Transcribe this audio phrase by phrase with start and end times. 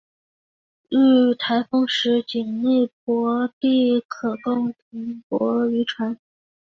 [0.89, 6.17] 遇台风时仅内泊地可供停泊渔船。